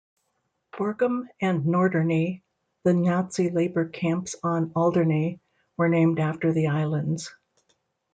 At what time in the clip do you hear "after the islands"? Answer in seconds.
6.19-7.31